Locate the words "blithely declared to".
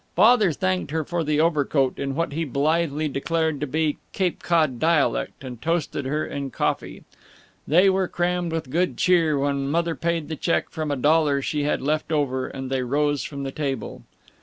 2.43-3.67